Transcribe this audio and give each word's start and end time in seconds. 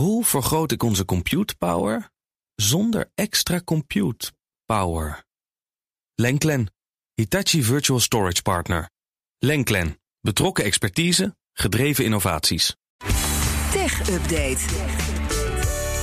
Hoe 0.00 0.24
vergroot 0.24 0.72
ik 0.72 0.82
onze 0.82 1.04
compute 1.04 1.56
power 1.56 2.10
zonder 2.54 3.10
extra 3.14 3.60
compute 3.64 4.32
power? 4.64 5.24
Lenklen, 6.14 6.72
Hitachi 7.14 7.62
Virtual 7.62 8.00
Storage 8.00 8.42
Partner. 8.42 8.90
Lenklen, 9.38 10.00
betrokken 10.20 10.64
expertise, 10.64 11.36
gedreven 11.52 12.04
innovaties. 12.04 12.76
Tech 13.72 14.08
Update. 14.10 14.58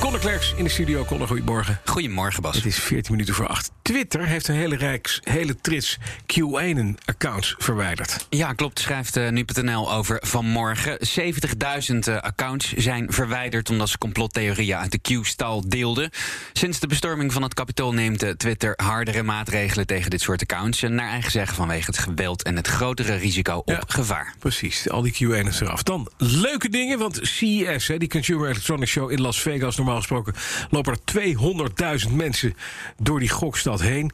Conor 0.00 0.20
Klerks 0.20 0.54
in 0.54 0.64
de 0.64 0.70
studio. 0.70 1.04
Conor, 1.04 1.26
goedemorgen. 1.26 1.80
Goedemorgen, 1.84 2.42
Bas. 2.42 2.56
Het 2.56 2.64
is 2.64 2.78
14 2.78 3.12
minuten 3.12 3.34
voor 3.34 3.48
8. 3.48 3.70
Twitter 3.88 4.26
heeft 4.26 4.48
een 4.48 4.54
hele, 4.54 4.76
rijks, 4.76 5.20
hele 5.22 5.60
trits 5.60 5.98
Q1-accounts 6.22 7.54
verwijderd. 7.58 8.26
Ja, 8.30 8.52
klopt. 8.52 8.80
Schrijft 8.80 9.16
uh, 9.16 9.28
nu.nl 9.28 9.92
over 9.92 10.22
vanmorgen. 10.24 10.98
70.000 11.20 11.96
uh, 12.08 12.16
accounts 12.16 12.72
zijn 12.72 13.12
verwijderd 13.12 13.70
omdat 13.70 13.88
ze 13.88 13.98
complottheorieën 13.98 14.76
uit 14.76 14.92
de 14.92 14.98
Q-stal 14.98 15.68
deelden. 15.68 16.10
Sinds 16.52 16.80
de 16.80 16.86
bestorming 16.86 17.32
van 17.32 17.42
het 17.42 17.54
kapitool 17.54 17.92
neemt 17.92 18.22
uh, 18.22 18.30
Twitter 18.30 18.72
hardere 18.76 19.22
maatregelen 19.22 19.86
tegen 19.86 20.10
dit 20.10 20.20
soort 20.20 20.42
accounts. 20.42 20.80
Naar 20.80 21.08
eigen 21.08 21.30
zeggen 21.30 21.56
vanwege 21.56 21.86
het 21.86 21.98
geweld 21.98 22.42
en 22.42 22.56
het 22.56 22.66
grotere 22.66 23.14
risico 23.14 23.56
op 23.56 23.68
Ja. 23.68 23.82
gevaar. 23.86 24.34
Precies, 24.38 24.90
al 24.90 25.02
die 25.02 25.12
Q1's 25.12 25.60
eraf. 25.60 25.82
Dan 25.82 26.10
leuke 26.16 26.68
dingen, 26.68 26.98
want 26.98 27.18
CES, 27.22 27.86
hè, 27.86 27.98
die 27.98 28.08
Consumer 28.08 28.48
Electronics 28.50 28.90
Show 28.90 29.10
in 29.10 29.20
Las 29.20 29.40
Vegas... 29.42 29.76
normaal 29.76 29.96
gesproken 29.96 30.34
lopen 30.70 30.98
er 31.04 32.06
200.000 32.06 32.12
mensen 32.12 32.56
door 32.96 33.18
die 33.18 33.28
gokstad 33.28 33.76
heen. 33.80 34.12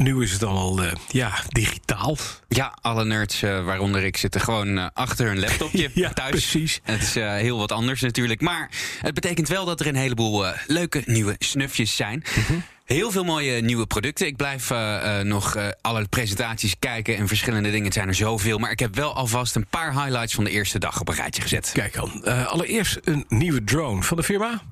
Nu 0.00 0.22
is 0.22 0.32
het 0.32 0.42
allemaal 0.42 0.82
eh, 0.82 0.92
ja, 1.08 1.32
digitaal. 1.48 2.16
Ja, 2.48 2.78
alle 2.80 3.04
nerds, 3.04 3.42
eh, 3.42 3.64
waaronder 3.64 4.04
ik, 4.04 4.16
zitten 4.16 4.40
gewoon 4.40 4.78
eh, 4.78 4.86
achter 4.92 5.26
hun 5.26 5.38
laptopje 5.40 5.90
Ja, 5.94 6.12
thuis. 6.12 6.30
precies. 6.30 6.80
Het 6.82 7.02
is 7.02 7.14
heel 7.14 7.58
wat 7.58 7.72
anders 7.72 8.00
natuurlijk. 8.00 8.40
Maar 8.40 8.70
het 9.00 9.14
betekent 9.14 9.48
wel 9.48 9.64
dat 9.64 9.80
er 9.80 9.86
een 9.86 9.94
heleboel 9.94 10.44
leuke 10.66 11.02
nieuwe 11.06 11.34
snufjes 11.38 11.96
zijn. 11.96 12.24
Mhm. 12.36 12.58
Heel 12.84 13.10
veel 13.10 13.24
mooie 13.24 13.60
nieuwe 13.60 13.86
producten. 13.86 14.26
Ik 14.26 14.36
blijf 14.36 14.70
nog 15.22 15.56
alle 15.80 16.08
presentaties 16.08 16.76
kijken 16.78 17.16
en 17.16 17.28
verschillende 17.28 17.70
dingen. 17.70 17.84
Het 17.84 17.94
zijn 17.94 18.08
er 18.08 18.14
zoveel. 18.14 18.58
Maar 18.58 18.70
ik 18.70 18.78
heb 18.78 18.94
wel 18.94 19.14
alvast 19.14 19.56
een 19.56 19.66
paar 19.66 19.92
highlights 19.92 20.34
van 20.34 20.44
de 20.44 20.50
eerste 20.50 20.78
dag 20.78 21.00
op 21.00 21.08
een 21.08 21.14
rijtje 21.14 21.42
gezet. 21.42 21.70
Kijk 21.72 21.94
dan, 21.94 22.24
allereerst 22.46 22.98
een 23.04 23.24
nieuwe 23.28 23.64
drone 23.64 24.02
van 24.02 24.16
de 24.16 24.22
firma. 24.22 24.62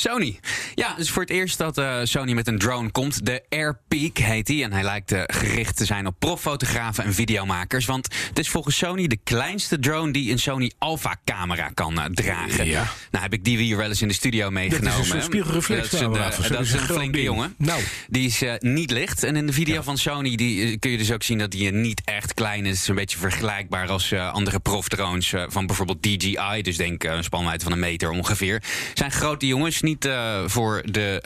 Sony. 0.00 0.38
Ja, 0.74 0.98
is 0.98 1.10
voor 1.10 1.22
het 1.22 1.30
eerst 1.30 1.58
dat 1.58 1.78
eh, 1.78 1.98
Sony 2.02 2.32
met 2.32 2.46
een 2.46 2.58
drone 2.58 2.90
komt. 2.90 3.26
De 3.26 3.42
Airpeak 3.48 4.18
heet 4.18 4.46
die. 4.46 4.64
En 4.64 4.72
hij 4.72 4.82
lijkt 4.82 5.12
eh, 5.12 5.22
gericht 5.26 5.76
te 5.76 5.84
zijn 5.84 6.06
op 6.06 6.14
proffotografen 6.18 7.04
en 7.04 7.14
videomakers. 7.14 7.86
Want 7.86 8.08
het 8.28 8.38
is 8.38 8.48
volgens 8.48 8.76
Sony 8.76 9.06
de 9.06 9.18
kleinste 9.24 9.78
drone 9.78 10.12
die 10.12 10.32
een 10.32 10.38
Sony 10.38 10.72
Alpha-camera 10.78 11.68
kan 11.74 12.00
eh, 12.00 12.04
dragen. 12.04 12.66
Ja. 12.66 12.92
Nou 13.10 13.24
heb 13.24 13.32
ik 13.32 13.44
die 13.44 13.58
hier 13.58 13.76
wel 13.76 13.88
eens 13.88 14.02
in 14.02 14.08
de 14.08 14.14
studio 14.14 14.50
meegenomen. 14.50 14.98
een 14.98 15.04
soort 15.04 15.24
spiegelreflexcamera 15.24 16.24
Dat 16.24 16.32
is 16.32 16.36
een, 16.36 16.42
Dat 16.42 16.52
dat 16.52 16.60
is 16.60 16.68
is 16.68 16.74
een 16.74 16.88
een 16.88 16.94
flinke 16.94 17.22
jongen. 17.22 17.54
Nou. 17.58 17.82
Die 18.08 18.26
is 18.26 18.42
niet 18.58 18.90
licht. 18.90 19.22
En 19.22 19.36
in 19.36 19.46
de 19.46 19.52
video 19.52 19.82
van 19.82 19.98
Sony 19.98 20.36
die, 20.36 20.78
kun 20.78 20.90
je 20.90 20.98
dus 20.98 21.12
ook 21.12 21.22
zien 21.22 21.38
dat 21.38 21.50
die 21.50 21.72
niet 21.72 22.02
echt 22.04 22.34
klein 22.34 22.66
is. 22.66 22.80
Is 22.80 22.88
een 22.88 22.94
beetje 22.94 23.18
vergelijkbaar 23.18 23.88
als 23.88 24.12
andere 24.12 24.58
profdrones 24.58 25.34
van 25.46 25.66
bijvoorbeeld 25.66 26.02
DJI. 26.02 26.62
Dus 26.62 26.76
denk 26.76 27.04
een 27.04 27.24
spanwijdte 27.24 27.64
van 27.64 27.72
een 27.72 27.78
meter 27.78 28.10
ongeveer. 28.10 28.62
Zijn 28.94 29.12
grote 29.12 29.46
jongens, 29.46 29.84
niet, 29.86 30.04
eh, 30.04 30.42
voor, 30.46 30.82
de, 30.90 31.20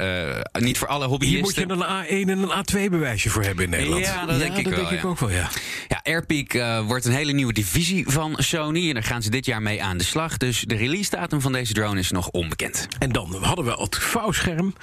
eh, 0.55 0.63
niet 0.63 0.79
voor 0.79 0.89
alle 0.89 1.07
Hier 1.09 1.11
moet 1.19 1.25
je 1.25 1.37
hobbyisten. 1.37 1.71
een 1.71 2.27
A1 2.27 2.29
en 2.31 2.39
een 2.39 2.51
A2 2.87 2.91
bewijsje 2.91 3.31
voor 3.31 3.43
hebben 3.43 3.65
in 3.65 3.71
Nederland. 3.71 4.05
Ja, 4.05 4.27
dat 4.27 4.39
denk 4.39 4.57
ik 4.57 4.65
dat 4.65 4.73
wel, 4.75 4.89
denk 4.89 5.01
ik 5.03 5.05
ook 5.05 5.19
wel, 5.19 5.31
ja. 5.31 5.49
Ja, 5.89 6.01
Airpeak 6.03 6.53
eh, 6.55 6.87
wordt 6.87 7.05
een 7.05 7.13
hele 7.13 7.33
nieuwe 7.33 7.53
divisie 7.53 8.05
van 8.09 8.35
Sony. 8.39 8.89
En 8.89 8.95
daar 8.95 9.03
gaan 9.03 9.23
ze 9.23 9.31
dit 9.31 9.47
jaar 9.47 9.63
mee 9.63 9.83
aan 9.83 9.97
de 9.99 10.05
slag. 10.05 10.37
Dus 10.37 10.61
de 10.61 10.77
release 10.77 11.11
datum 11.11 11.41
van 11.41 11.53
deze 11.53 11.73
drone 11.73 11.99
is 12.01 12.11
nog 12.11 12.29
onbekend. 12.29 12.89
En 12.99 13.13
dan 13.13 13.37
hadden 13.41 13.65
we 13.65 13.73
het 13.73 13.97
vouwscherm. 13.97 14.75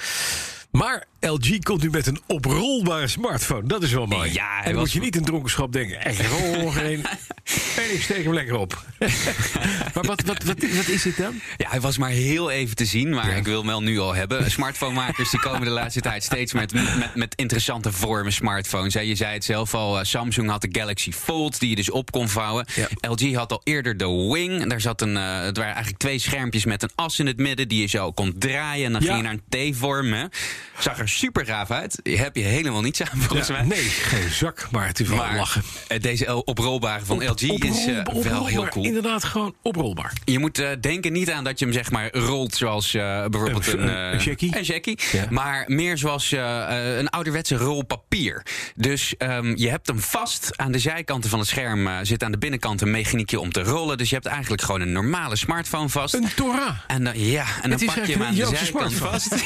Maar 0.71 1.05
LG 1.19 1.59
komt 1.63 1.81
nu 1.81 1.89
met 1.89 2.07
een 2.07 2.21
oprolbare 2.27 3.07
smartphone. 3.07 3.67
Dat 3.67 3.83
is 3.83 3.91
wel 3.91 4.05
mooi. 4.05 4.33
Ja, 4.33 4.57
en 4.57 4.63
dan 4.63 4.73
was- 4.73 4.83
moet 4.83 4.91
je 4.91 4.99
niet 4.99 5.15
in 5.15 5.23
dronkenschap 5.23 5.71
denken. 5.73 6.01
Echt, 6.01 6.21
rol 6.27 6.71
ik 7.83 8.01
steek 8.01 8.23
hem 8.23 8.33
lekker 8.33 8.55
op. 8.55 8.83
maar 9.93 10.03
wat, 10.03 10.21
wat, 10.21 10.43
wat, 10.43 10.55
wat 10.75 10.87
is 10.87 11.01
dit 11.03 11.17
dan? 11.17 11.41
Ja, 11.57 11.69
hij 11.69 11.81
was 11.81 11.97
maar 11.97 12.09
heel 12.09 12.51
even 12.51 12.75
te 12.75 12.85
zien, 12.85 13.09
maar 13.09 13.37
ik 13.37 13.43
wil 13.45 13.57
hem 13.57 13.67
wel 13.67 13.81
nu 13.83 13.99
al 13.99 14.13
hebben. 14.15 14.51
Smartphonemakers 14.51 15.29
die 15.29 15.39
komen 15.39 15.61
de 15.61 15.69
laatste 15.69 16.01
tijd 16.01 16.23
steeds 16.23 16.53
met, 16.53 16.73
met, 16.73 17.15
met 17.15 17.33
interessante 17.35 17.91
vormen 17.91 18.33
smartphones. 18.33 18.93
hè. 18.93 18.99
Je 18.99 19.15
zei 19.15 19.33
het 19.33 19.43
zelf 19.45 19.73
al, 19.73 19.99
eh, 19.99 20.05
Samsung 20.05 20.49
had 20.49 20.61
de 20.61 20.69
Galaxy 20.71 21.11
Fold 21.11 21.59
die 21.59 21.69
je 21.69 21.75
dus 21.75 21.91
op 21.91 22.11
kon 22.11 22.29
vouwen. 22.29 22.65
Ja. 22.75 22.87
LG 23.09 23.33
had 23.33 23.51
al 23.51 23.61
eerder 23.63 23.97
de 23.97 24.29
Wing. 24.33 24.69
Daar 24.69 24.81
zat 24.81 25.01
een, 25.01 25.17
eh, 25.17 25.39
het 25.41 25.57
waren 25.57 25.73
eigenlijk 25.73 25.97
twee 25.97 26.19
schermpjes 26.19 26.65
met 26.65 26.83
een 26.83 26.89
as 26.95 27.19
in 27.19 27.27
het 27.27 27.37
midden 27.37 27.67
die 27.67 27.81
je 27.81 27.87
zo 27.87 28.11
kon 28.11 28.33
draaien. 28.37 28.85
En 28.85 28.91
dan 28.91 29.01
Ja. 29.01 29.07
ging 29.07 29.17
je 29.17 29.23
naar 29.23 29.37
een 29.57 29.71
T-vorm. 29.73 30.13
hè. 30.13 30.25
Zag 30.79 30.99
er 30.99 31.09
super 31.09 31.45
gaaf 31.45 31.71
uit. 31.71 31.99
Je 32.03 32.17
heb 32.17 32.35
je 32.35 32.41
helemaal 32.43 32.81
niets 32.81 33.01
aan 33.01 33.17
volgens 33.21 33.47
Ja, 33.47 33.53
mij. 33.53 33.63
nee, 33.63 33.83
geen 33.83 34.29
zak, 34.31 34.67
maar 34.71 34.87
het 34.87 34.99
is 34.99 35.07
wel 35.07 35.17
lachen. 35.17 35.63
eh, 35.87 35.99
deze 35.99 36.43
oprolbare 36.45 37.05
van 37.05 37.25
LG 37.29 37.59
is 37.67 37.85
eh, 37.85 38.05
wel 38.23 38.45
heel 38.45 38.67
cool. 38.67 38.85
Inderdaad, 38.85 39.23
gewoon 39.23 39.55
oprolbaar. 39.61 40.13
Je 40.25 40.39
moet 40.39 40.59
eh, 40.59 40.69
denken 40.81 41.13
niet 41.13 41.31
aan 41.31 41.43
dat 41.43 41.59
je 41.59 41.65
hem 41.65 41.73
zeg 41.73 41.91
maar 41.91 42.15
rolt 42.17 42.55
zoals 42.55 42.93
eh, 42.93 43.25
bijvoorbeeld 43.25 43.73
Een- 43.73 44.17
jackie. 44.19 44.57
een 44.57 44.63
jackie. 44.63 44.99
Ja. 45.11 45.25
Maar 45.29 45.63
meer 45.67 45.97
zoals 45.97 46.31
een 46.31 47.09
ouderwetse 47.09 47.55
rol 47.55 47.83
papier. 47.85 48.45
Dus 48.75 49.17
ehm, 49.17 49.53
je 49.55 49.69
hebt 49.69 49.87
hem 49.87 49.99
vast 49.99 50.57
aan 50.57 50.71
de 50.71 50.79
zijkanten 50.79 51.29
van 51.29 51.39
het 51.39 51.47
scherm. 51.47 51.89
zit 52.05 52.23
aan 52.23 52.31
de 52.31 52.37
binnenkant 52.37 52.81
een 52.81 52.91
mechaniekje 52.91 53.39
om 53.39 53.51
te 53.51 53.63
rollen. 53.63 53.97
Dus 53.97 54.09
je 54.09 54.15
hebt 54.15 54.27
eigenlijk 54.27 54.61
gewoon 54.61 54.81
een 54.81 54.91
normale 54.91 55.35
smartphone 55.35 55.89
vast. 55.89 56.13
Een 56.13 56.27
Torah. 56.35 56.69
En 56.87 57.03
dan, 57.03 57.19
ja, 57.19 57.45
en 57.61 57.69
dan 57.69 57.79
pak 57.85 58.05
je 58.05 58.11
hem 58.13 58.23
aan 58.23 58.35
de 58.35 58.45
zijkant 58.45 58.91
smartphone. 58.91 59.11
vast. 59.11 59.35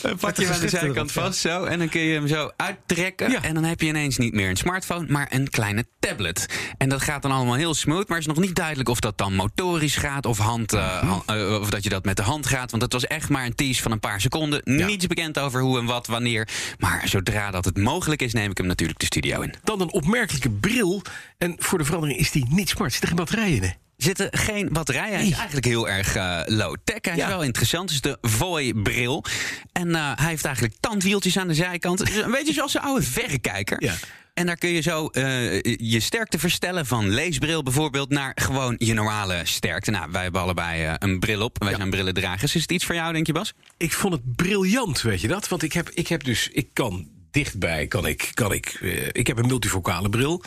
pak 0.00 0.36
je 0.36 0.44
hem 0.44 0.52
aan 0.54 0.60
de 0.60 0.68
zijkant 0.68 1.12
vast 1.12 1.38
zo. 1.40 1.64
En 1.64 1.78
dan 1.78 1.88
kun 1.88 2.00
je 2.00 2.14
hem 2.14 2.26
zo 2.28 2.50
uittrekken. 2.56 3.30
Ja. 3.30 3.42
En 3.42 3.54
dan 3.54 3.64
heb 3.64 3.80
je 3.80 3.86
ineens 3.86 4.16
niet 4.18 4.32
meer 4.34 4.48
een 4.50 4.56
smartphone, 4.56 5.06
maar 5.08 5.26
een 5.30 5.50
kleine 5.50 5.84
tablet. 6.00 6.46
En 6.78 6.88
dat 6.88 7.02
gaat 7.02 7.22
dan 7.22 7.30
allemaal 7.30 7.54
heel 7.54 7.74
smooth. 7.74 8.08
Maar 8.08 8.18
het 8.18 8.26
is 8.26 8.34
nog 8.34 8.44
niet 8.44 8.54
duidelijk 8.56 8.88
of 8.88 9.00
dat 9.00 9.18
dan 9.18 9.34
motorisch 9.34 9.96
gaat. 9.96 10.26
Of, 10.26 10.38
hand, 10.38 10.72
eh, 10.72 11.02
Mhm. 11.02 11.38
eh, 11.38 11.60
of 11.60 11.70
dat 11.70 11.82
je 11.82 11.88
dat 11.88 12.04
met 12.04 12.16
de 12.16 12.22
hand 12.22 12.46
gaat. 12.46 12.70
Want 12.70 12.82
het 12.82 12.92
was 12.92 13.06
echt 13.06 13.28
maar 13.28 13.44
een 13.46 13.54
tease 13.54 13.82
van 13.82 13.92
een 13.92 14.00
paar 14.00 14.20
seconden. 14.20 14.60
Niets 14.64 15.06
bekend 15.06 15.38
over 15.38 15.60
hoe 15.60 15.78
en 15.78 15.84
wat, 15.84 16.06
wanneer. 16.06 16.48
Maar 16.78 17.02
zodra 17.08 17.50
dat 17.50 17.64
het 17.64 17.76
mogelijk 17.78 18.22
is, 18.22 18.32
neem 18.32 18.50
ik 18.50 18.56
hem 18.58 18.66
natuurlijk 18.66 18.98
de 18.98 19.06
studio 19.06 19.40
in. 19.40 19.54
Dan 19.64 19.80
een 19.80 19.92
opmerkelijke 19.92 20.50
bril. 20.50 21.02
En 21.38 21.54
voor 21.58 21.78
de 21.78 21.84
verandering 21.84 22.18
is 22.18 22.30
die 22.30 22.46
niet 22.48 22.68
smart. 22.68 22.92
Zit 22.92 23.02
er 23.02 23.08
geen 23.08 23.16
batterij 23.16 23.52
in, 23.52 23.62
hè? 23.62 23.70
Zitten 23.96 24.28
geen 24.30 24.68
batterijen. 24.72 25.12
Hij 25.14 25.22
is 25.22 25.28
Nee. 25.28 25.34
eigenlijk 25.36 25.66
heel 25.66 25.88
erg 25.88 26.14
eh, 26.16 26.40
low-tech. 26.46 26.98
Hij 27.00 27.16
is 27.16 27.26
wel 27.26 27.42
interessant. 27.42 27.90
Het 27.90 28.04
is 28.04 28.10
de 28.20 28.28
Voy-bril. 28.28 29.24
En 29.72 29.94
eh, 29.94 30.12
hij 30.14 30.28
heeft 30.28 30.44
eigenlijk 30.44 30.74
tandwieltjes 30.80 31.38
aan 31.38 31.48
de 31.48 31.54
zijkant. 31.54 31.98
Dus 31.98 32.14
Een 32.14 32.30
beetje 32.38 32.52
zoals 32.52 32.74
een 32.74 32.80
oude 32.80 33.02
verrekijker. 33.02 33.82
Ja. 33.82 33.94
En 34.34 34.46
daar 34.46 34.56
kun 34.56 34.68
je 34.68 34.80
zo 34.80 35.06
eh, 35.08 35.62
je 35.62 36.00
sterkte 36.00 36.38
verstellen 36.38 36.86
van 36.86 37.08
leesbril 37.08 37.62
bijvoorbeeld 37.62 38.08
naar 38.10 38.32
gewoon 38.34 38.74
je 38.78 38.92
normale 38.94 39.40
sterkte. 39.44 39.90
Nou, 39.90 40.10
wij 40.10 40.22
hebben 40.22 40.40
allebei 40.40 40.96
een 40.98 41.18
bril 41.18 41.42
op. 41.42 41.62
Wij 41.64 41.74
zijn 41.74 41.90
brillendragers. 41.90 42.54
Is 42.54 42.62
het 42.62 42.72
iets 42.72 42.84
voor 42.84 42.94
jou, 42.94 43.12
denk 43.12 43.26
je, 43.26 43.32
Bas? 43.32 43.52
Ik 43.76 43.92
vond 43.92 44.12
het 44.14 44.36
briljant, 44.36 45.02
weet 45.02 45.20
je 45.20 45.28
dat? 45.28 45.48
Want 45.48 45.62
ik 45.62 45.72
heb, 45.72 45.90
ik 45.90 46.08
heb 46.08 46.24
dus, 46.24 46.48
ik 46.52 46.68
kan 46.72 47.08
dichtbij, 47.30 47.86
kan 47.86 48.06
ik, 48.06 48.30
kan 48.34 48.52
ik, 48.52 48.66
eh, 48.82 49.06
ik 49.12 49.26
heb 49.26 49.38
een 49.38 49.46
multifocale 49.46 50.08
bril. 50.08 50.42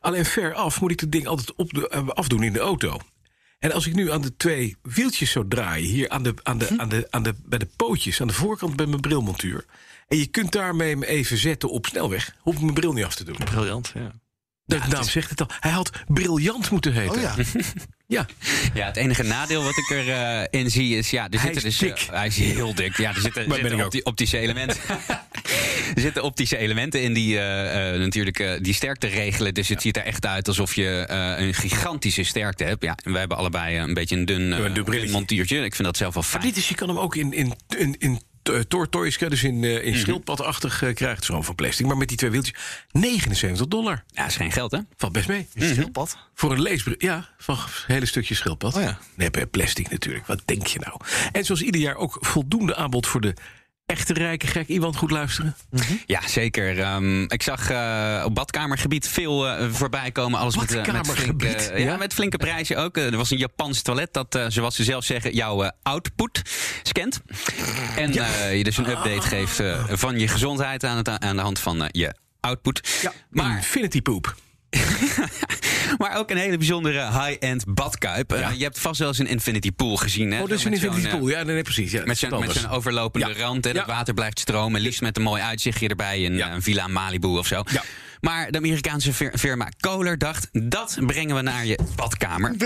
Alleen 0.00 0.24
ver 0.24 0.54
af 0.54 0.80
moet 0.80 0.90
ik 0.90 1.00
het 1.00 1.12
ding 1.12 1.26
altijd 1.26 1.54
op 1.54 1.72
de, 1.74 1.88
eh, 1.88 2.08
afdoen 2.08 2.42
in 2.42 2.52
de 2.52 2.58
auto. 2.58 2.98
En 3.58 3.72
als 3.72 3.86
ik 3.86 3.94
nu 3.94 4.10
aan 4.12 4.22
de 4.22 4.36
twee 4.36 4.76
wieltjes 4.82 5.30
zou 5.30 5.48
draaien, 5.48 5.88
hier 5.88 6.08
aan 6.08 6.22
de, 6.22 6.34
aan 6.42 6.58
de, 6.58 6.74
aan 6.76 6.88
de, 6.88 7.06
aan 7.10 7.22
de, 7.22 7.34
bij 7.44 7.58
de 7.58 7.68
pootjes, 7.76 8.20
aan 8.20 8.26
de 8.26 8.32
voorkant 8.32 8.76
bij 8.76 8.86
mijn 8.86 9.00
brilmontuur. 9.00 9.64
En 10.08 10.18
je 10.18 10.26
kunt 10.26 10.52
daarmee 10.52 10.90
hem 10.90 11.02
even 11.02 11.36
zetten 11.36 11.70
op 11.70 11.86
snelweg, 11.86 12.34
hoef 12.38 12.54
ik 12.54 12.60
mijn 12.60 12.74
bril 12.74 12.92
niet 12.92 13.04
af 13.04 13.14
te 13.14 13.24
doen. 13.24 13.36
Briljant, 13.44 13.92
ja. 13.94 14.10
De 14.64 14.80
naam 14.88 15.04
zegt 15.04 15.30
het 15.30 15.40
al. 15.40 15.46
Hij 15.60 15.70
had 15.70 15.90
briljant 16.06 16.70
moeten 16.70 16.92
heten. 16.92 17.14
Oh 17.16 17.20
ja. 17.22 17.34
Ja. 18.06 18.26
Ja, 18.74 18.86
het 18.86 18.96
enige 18.96 19.22
nadeel 19.22 19.62
wat 19.62 19.76
ik 19.76 19.90
erin 19.90 20.48
in 20.50 20.70
zie 20.70 20.96
is... 20.96 21.10
Ja, 21.10 21.28
er 21.30 21.40
Hij 21.40 21.52
zitten 21.52 21.68
is 21.70 21.78
dus, 21.78 21.88
eh, 21.90 21.96
dik. 21.96 22.06
hij 22.10 22.26
is 22.26 22.36
heel 22.36 22.74
dik. 22.74 22.96
Ja, 22.96 23.08
er 23.14 23.20
zitten, 23.20 23.52
zitten 23.52 23.84
opti- 23.84 24.00
optische 24.02 24.38
elementen. 24.38 24.76
er 25.94 26.00
zitten 26.00 26.22
optische 26.22 26.56
elementen 26.56 27.02
in 27.02 27.12
die 27.12 27.34
uh, 27.34 27.40
uh, 27.40 27.98
natuurlijk 27.98 28.38
uh, 28.38 28.52
die 28.60 28.74
sterkte 28.74 29.06
regelen. 29.06 29.54
Dus 29.54 29.68
het 29.68 29.82
ziet 29.82 29.96
er 29.96 30.04
echt 30.04 30.26
uit 30.26 30.48
alsof 30.48 30.74
je 30.74 31.06
uh, 31.10 31.46
een 31.46 31.54
gigantische 31.54 32.22
sterkte 32.22 32.64
hebt. 32.64 32.82
Ja, 32.82 32.96
en 33.04 33.10
wij 33.10 33.20
hebben 33.20 33.38
allebei 33.38 33.78
een 33.78 33.94
beetje 33.94 34.16
een 34.16 34.24
dun, 34.24 34.50
een 34.50 34.72
dun 34.72 35.10
montuurtje. 35.10 35.64
Ik 35.64 35.74
vind 35.74 35.84
dat 35.84 35.96
zelf 35.96 36.14
wel 36.14 36.22
fijn. 36.22 36.42
Maar 36.42 36.52
dit 36.52 36.62
is, 36.62 36.68
je 36.68 36.74
kan 36.74 36.88
hem 36.88 36.98
ook 36.98 37.16
in, 37.16 37.32
in, 37.32 37.54
in, 37.76 37.96
in 37.98 38.20
tortoise, 38.42 39.28
dus 39.28 39.42
in, 39.42 39.62
uh, 39.62 39.86
in 39.86 39.96
schildpadachtig 39.96 40.82
uh, 40.82 40.94
krijgt. 40.94 41.24
Zo 41.24 41.42
van 41.42 41.54
plastic. 41.54 41.86
Maar 41.86 41.96
met 41.96 42.08
die 42.08 42.16
twee 42.16 42.30
wieltjes, 42.30 42.58
79 42.90 43.66
dollar. 43.66 44.04
Ja, 44.06 44.26
is 44.26 44.36
geen 44.36 44.52
geld, 44.52 44.70
hè? 44.70 44.78
Valt 44.96 45.12
best 45.12 45.28
mee. 45.28 45.48
Een 45.54 45.68
schildpad? 45.68 46.16
Voor 46.34 46.52
een 46.52 46.62
leesbril, 46.62 46.94
ja, 46.98 47.28
van 47.38 47.54
een 47.56 47.94
hele 47.94 48.06
stukje 48.06 48.34
schildpad. 48.34 48.76
Oh 48.76 48.82
ja. 48.82 48.98
Nee, 49.14 49.46
plastic 49.46 49.90
natuurlijk. 49.90 50.26
Wat 50.26 50.42
denk 50.44 50.66
je 50.66 50.78
nou? 50.78 51.00
En 51.32 51.44
zoals 51.44 51.62
ieder 51.62 51.80
jaar 51.80 51.96
ook 51.96 52.16
voldoende 52.20 52.74
aanbod 52.76 53.06
voor 53.06 53.20
de 53.20 53.34
echte 53.92 54.12
rijke 54.12 54.46
gek 54.46 54.68
iemand 54.68 54.96
goed 54.96 55.10
luisteren? 55.10 55.56
Ja, 56.06 56.28
zeker. 56.28 56.78
Ehm, 56.78 57.22
ik 57.22 57.42
zag 57.42 57.70
eh, 57.70 58.22
op 58.24 58.34
badkamergebied 58.34 59.08
veel 59.08 59.48
eh, 59.48 59.70
voorbij 59.70 60.10
komen. 60.10 60.38
Alles 60.38 60.56
met, 60.56 60.74
eh, 60.74 60.92
met, 60.92 61.06
flinke, 61.10 61.48
ja? 61.72 61.76
ja? 61.76 61.96
met 61.96 62.14
flinke 62.14 62.36
prijzen 62.36 62.76
ook. 62.76 62.96
Er 62.96 63.16
was 63.16 63.30
een 63.30 63.38
Japans 63.38 63.82
toilet 63.82 64.12
dat, 64.12 64.40
zoals 64.48 64.76
ze 64.76 64.84
zelf 64.84 65.04
zeggen, 65.04 65.34
jouw 65.34 65.70
output 65.82 66.42
scant. 66.82 67.20
En 67.96 68.12
je 68.56 68.64
dus 68.64 68.76
een 68.76 68.90
update 68.90 69.20
geeft 69.20 69.62
van 69.88 70.18
je 70.18 70.28
gezondheid 70.28 70.84
aan, 70.84 70.96
het, 70.96 71.08
aan 71.08 71.36
de 71.36 71.42
hand 71.42 71.58
van 71.58 71.88
je 71.90 72.14
output. 72.40 72.98
Ja, 73.02 73.12
Maar 73.30 73.56
Infinity 73.56 74.02
poop. 74.02 74.34
Maar 75.98 76.16
ook 76.16 76.30
een 76.30 76.36
hele 76.36 76.56
bijzondere 76.56 77.00
high-end 77.10 77.64
badkuip. 77.74 78.32
Eh, 78.32 78.50
je 78.56 78.62
hebt 78.62 78.78
vast 78.78 78.98
wel 78.98 79.08
eens 79.08 79.18
een 79.18 79.26
infinity 79.26 79.72
pool 79.72 79.96
gezien. 79.96 80.30
Hè? 80.32 80.40
Oh, 80.42 80.46
Zo 80.48 80.52
een 80.52 80.72
Infinity 80.72 81.00
zo'n, 81.00 81.10
eh, 81.10 81.18
pool. 81.18 81.28
Ja, 81.28 81.42
nee, 81.42 81.62
precies. 81.62 81.90
Ja, 81.92 82.02
Met 82.04 82.18
zo'n, 82.18 82.32
anders. 82.32 82.68
overlopende 82.68 83.32
rand 83.38 83.66
en 83.66 83.76
het 83.76 83.86
water 83.86 84.14
blijft 84.14 84.38
stromen. 84.38 84.80
Liefst 84.80 85.00
met 85.00 85.16
een 85.16 85.22
mooi 85.22 85.42
uitzichtje 85.42 85.88
erbij 85.88 86.20
in 86.22 86.34
Ja. 86.36 86.52
een 86.52 86.62
villa 86.62 86.86
Malibu 86.86 87.26
of 87.26 87.46
zo. 87.46 87.62
Ja. 87.72 87.82
Maar 88.22 88.50
de 88.50 88.58
Amerikaanse 88.58 89.12
fir- 89.12 89.38
firma 89.38 89.68
Kohler 89.80 90.18
dacht... 90.18 90.48
dat 90.52 90.96
brengen 91.06 91.36
we 91.36 91.42
naar 91.42 91.66
je 91.66 91.78
badkamer. 91.96 92.54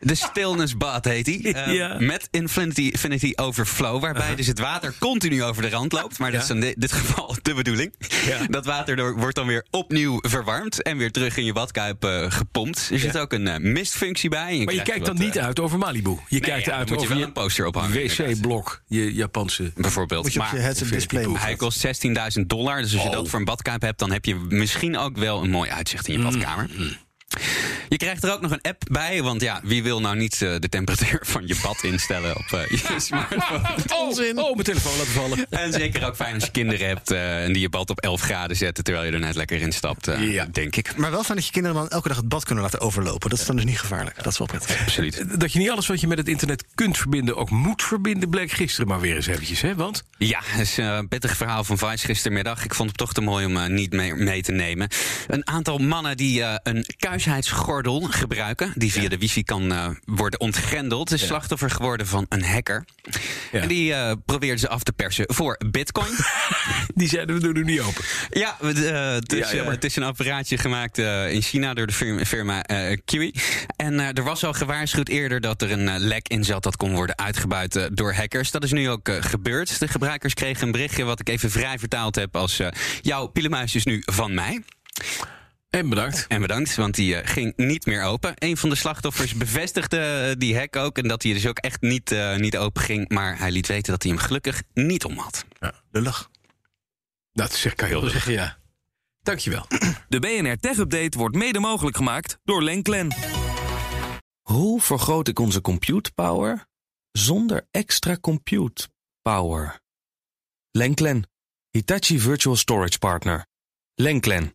De 0.00 0.14
Stillness 0.14 0.76
Bad 0.76 1.04
heet 1.04 1.24
die. 1.24 1.52
Eh, 1.52 1.72
Ja. 1.80 1.96
Met 1.98 2.28
Infinity, 2.30 2.80
Infinity 2.82 3.32
Overflow. 3.36 4.00
Waarbij 4.00 4.34
dus 4.34 4.46
het 4.46 4.58
water 4.58 4.94
continu 4.98 5.42
over 5.44 5.62
de 5.62 5.68
rand 5.68 5.92
loopt. 5.92 6.18
Maar 6.18 6.32
dat 6.32 6.42
is 6.42 6.50
in 6.50 6.60
di- 6.60 6.74
dit 6.76 6.92
geval 6.92 7.36
de 7.42 7.54
bedoeling. 7.54 7.92
Ja. 8.26 8.38
Dat 8.48 8.64
water 8.64 8.96
door- 8.96 9.16
wordt 9.16 9.34
dan 9.36 9.46
weer 9.46 9.64
opnieuw 9.70 10.18
verwarmd. 10.20 10.82
En 10.82 10.96
weer 10.96 11.10
terug 11.12 11.36
in 11.36 11.44
je 11.44 11.52
badkuip 11.52 12.04
eh, 12.04 12.30
gepompt. 12.30 12.88
Er 12.92 12.98
zit 12.98 13.18
ook 13.18 13.32
een 13.32 13.48
eh, 13.48 13.58
mistfunctie 13.58 14.30
bij. 14.30 14.62
Maar 14.64 14.74
je 14.74 14.82
kijkt 14.82 15.06
dan 15.06 15.16
wat, 15.16 15.24
niet 15.24 15.36
eh, 15.36 15.44
uit 15.44 15.60
over 15.60 15.78
Malibu. 15.78 16.16
Je 16.28 16.40
kijkt 16.40 16.64
ja, 16.66 16.72
uit 16.72 16.88
moet 16.88 16.98
je 17.00 17.04
over 17.04 17.16
wel 17.18 17.26
een 17.26 17.32
poster 17.32 17.66
ophangen, 17.66 17.92
wc-blok, 17.92 18.82
je 18.86 19.14
Japanse. 19.14 19.72
Bijvoorbeeld. 19.74 20.22
Moet 20.22 20.32
je 20.32 20.40
op 20.40 20.46
je 20.46 20.52
Maar- 20.52 20.62
headset 20.62 20.88
display 20.88 21.26
hij 21.32 21.56
kost 21.56 21.86
16.000 21.86 22.46
dollar. 22.46 22.82
Dus 22.82 22.92
als 22.92 23.02
je 23.02 23.08
Oh. 23.08 23.14
dat 23.14 23.28
voor 23.28 23.38
een 23.38 23.44
badkuip 23.44 23.82
hebt, 23.82 23.98
dan 23.98 24.12
heb 24.12 24.24
je 24.24 24.46
misschien 24.70 24.98
ook 24.98 25.16
wel 25.16 25.42
een 25.42 25.50
mooi 25.50 25.70
uitzicht 25.70 26.08
in 26.08 26.18
je 26.18 26.22
badkamer. 26.22 26.70
Je 27.90 27.96
krijgt 27.96 28.24
er 28.24 28.32
ook 28.32 28.40
nog 28.40 28.50
een 28.50 28.60
app 28.62 28.82
bij, 28.90 29.22
want 29.22 29.40
ja, 29.40 29.60
wie 29.62 29.82
wil 29.82 30.00
nou 30.00 30.16
niet 30.16 30.42
eh, 30.42 30.54
de 30.58 30.68
temperatuur 30.68 31.18
van 31.22 31.46
je 31.46 31.56
bad 31.62 31.82
instellen 31.82 32.36
op 32.36 32.52
eh, 32.52 32.68
je 32.68 32.94
smartphone? 33.00 33.60
Onzin. 34.00 34.38
Oh, 34.38 34.52
mijn 34.52 34.64
telefoon 34.64 34.92
laten 34.96 35.12
vallen. 35.12 35.46
En 35.60 35.72
zeker 35.72 36.06
ook 36.06 36.16
fijn 36.16 36.34
als 36.34 36.44
je 36.44 36.50
kinderen 36.50 36.86
hebt 36.86 37.10
eh, 37.10 37.44
en 37.44 37.52
die 37.52 37.62
je 37.62 37.68
bad 37.68 37.90
op 37.90 38.00
11 38.00 38.20
graden 38.20 38.56
zetten 38.56 38.84
terwijl 38.84 39.06
je 39.06 39.12
er 39.12 39.18
net 39.20 39.34
lekker 39.34 39.60
in 39.60 39.72
stapt, 39.72 40.08
eh, 40.08 40.32
Ja. 40.32 40.46
denk 40.52 40.76
ik. 40.76 40.96
Maar 40.96 41.10
wel 41.10 41.22
fijn 41.24 41.36
dat 41.36 41.46
je 41.46 41.52
kinderen 41.52 41.76
dan 41.78 41.88
elke 41.88 42.08
dag 42.08 42.16
het 42.16 42.28
bad 42.28 42.44
kunnen 42.44 42.64
laten 42.64 42.80
overlopen. 42.80 43.30
Dat 43.30 43.38
is 43.38 43.46
dan 43.46 43.56
dus 43.56 43.64
niet 43.64 43.78
gevaarlijk. 43.80 44.16
Dat 44.16 44.32
is 44.32 44.38
wel 44.38 44.46
prettig. 44.46 44.80
Absoluut. 44.80 45.40
Dat 45.40 45.52
je 45.52 45.58
niet 45.58 45.70
alles 45.70 45.86
wat 45.86 46.00
je 46.00 46.06
met 46.06 46.18
het 46.18 46.28
internet 46.28 46.64
kunt 46.74 46.96
verbinden 46.98 47.36
ook 47.36 47.50
moet 47.50 47.82
verbinden, 47.82 48.28
bleek 48.28 48.50
gisteren 48.52 48.88
maar 48.88 49.00
weer 49.00 49.16
eens 49.16 49.26
eventjes, 49.26 49.60
hè? 49.60 49.74
Want 49.74 50.02
Ja, 50.18 50.40
het 50.44 50.60
is 50.60 50.76
een 50.76 51.08
pittig 51.08 51.36
verhaal 51.36 51.64
van 51.64 51.78
Vice 51.78 52.06
gistermiddag. 52.06 52.64
Ik 52.64 52.74
vond 52.74 52.88
het 52.88 52.98
toch 52.98 53.12
te 53.12 53.20
mooi 53.20 53.46
om 53.46 53.56
eh, 53.56 53.66
niet 53.66 53.92
mee, 53.92 54.14
mee 54.14 54.42
te 54.42 54.52
nemen. 54.52 54.88
Een 55.26 55.46
aantal 55.46 55.78
mannen 55.78 56.16
die 56.16 56.42
eh, 56.42 56.54
een 56.62 56.84
kuisheidsgordel 56.98 57.78
gebruiken... 57.88 58.72
die 58.74 58.92
via 58.92 59.08
de 59.08 59.18
wifi 59.18 59.42
kan 59.42 59.72
eh, 59.72 59.88
worden 60.04 60.40
ontgrendeld... 60.40 61.12
is 61.12 61.26
slachtoffer 61.26 61.70
geworden 61.70 62.06
van 62.06 62.26
een 62.28 62.44
hacker. 62.44 62.84
Ja. 63.52 63.60
En 63.60 63.68
die 63.68 63.94
eh 63.94 64.12
probeerde 64.26 64.58
ze 64.58 64.68
af 64.68 64.82
te 64.82 64.92
persen 64.92 65.24
voor 65.28 65.60
bitcoin. 65.70 66.12
die 66.94 67.08
zeiden 67.08 67.34
we 67.34 67.42
doen 67.42 67.52
nu 67.52 67.64
niet 67.64 67.80
open. 67.80 68.04
ja, 68.30 68.56
het, 68.60 68.84
eh, 68.84 69.12
het, 69.12 69.32
is, 69.32 69.50
het 69.50 69.96
een 69.96 70.02
apparaatje 70.02 70.58
gemaakt 70.58 70.98
in 71.28 71.42
China 71.42 71.74
door 71.74 71.86
de 71.86 71.92
firma, 71.92 72.24
firma 72.24 72.62
Kiwi. 73.04 73.32
En 73.76 74.00
er 74.00 74.24
was 74.24 74.44
al 74.44 74.52
gewaarschuwd 74.52 75.08
eerder 75.08 75.40
dat 75.40 75.62
er 75.62 75.70
een 75.70 75.98
lek 75.98 76.28
in 76.28 76.44
zat... 76.44 76.62
dat 76.62 76.76
kon 76.76 76.94
worden 76.94 77.18
uitgebuit 77.18 77.90
door 77.92 78.14
hackers. 78.14 78.50
Dat 78.50 78.64
is 78.64 78.72
nu 78.72 78.90
ook 78.90 79.10
gebeurd. 79.20 79.78
De 79.78 79.88
gebruikers 79.88 80.34
kregen 80.34 80.66
een 80.66 80.72
berichtje 80.72 81.04
wat 81.04 81.20
ik 81.20 81.28
even 81.28 81.50
vrij 81.50 81.78
vertaald 81.78 82.14
heb 82.14 82.36
als... 82.36 82.60
jouw 83.00 83.26
pielemuis 83.26 83.74
is 83.74 83.84
nu 83.84 84.02
van 84.04 84.34
mij. 84.34 84.62
En 85.70 85.88
bedankt. 85.88 86.26
En 86.28 86.40
bedankt, 86.40 86.74
want 86.74 86.94
die 86.94 87.16
eh, 87.16 87.28
ging 87.28 87.52
niet 87.56 87.86
meer 87.86 88.02
open. 88.02 88.32
Een 88.34 88.56
van 88.56 88.68
de 88.68 88.74
slachtoffers 88.74 89.34
bevestigde 89.34 89.98
eh, 89.98 90.38
die 90.38 90.56
hack 90.56 90.76
ook... 90.76 90.98
en 90.98 91.08
dat 91.08 91.22
hij 91.22 91.32
dus 91.32 91.46
ook 91.46 91.58
echt 91.58 91.80
niet, 91.80 92.12
eh, 92.12 92.36
niet 92.36 92.56
open 92.56 92.82
ging. 92.82 93.08
Maar 93.08 93.38
hij 93.38 93.50
liet 93.50 93.66
weten 93.66 93.92
dat 93.92 94.02
hij 94.02 94.12
hem 94.12 94.20
gelukkig 94.20 94.62
niet 94.74 95.04
om 95.04 95.18
had. 95.18 95.44
Lullig. 95.90 96.30
Dat 97.32 97.52
zeg 97.52 97.72
ik 97.72 97.80
heel 97.80 98.08
zeggen, 98.08 98.32
ja. 98.32 98.58
Dankjewel. 99.22 99.66
De 100.08 100.18
BNR 100.18 100.56
Tech 100.56 100.76
Update 100.76 101.18
wordt 101.18 101.36
mede 101.36 101.58
mogelijk 101.58 101.96
gemaakt 101.96 102.38
door 102.44 102.62
Lenklen. 102.62 103.14
Hoe 104.40 104.80
vergroot 104.80 105.28
ik 105.28 105.38
onze 105.38 105.60
compute 105.60 106.12
power 106.12 106.66
zonder 107.12 107.66
extra 107.70 108.16
compute 108.20 108.88
power? 109.22 109.80
Lenklen, 110.70 111.30
Hitachi 111.70 112.20
Virtual 112.20 112.56
Storage 112.56 112.98
Partner. 112.98 113.46
Lenklen, 113.94 114.54